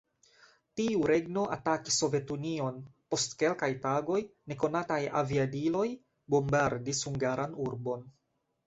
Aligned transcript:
Tiu 0.79 1.03
regno 1.11 1.43
atakis 1.55 1.97
Sovetunion, 2.03 2.79
post 3.15 3.37
kelkaj 3.43 3.71
tagoj 3.85 4.19
nekonataj 4.55 5.01
aviadiloj 5.23 5.87
bombardis 6.37 7.09
hungaran 7.11 7.57
urbon. 7.71 8.07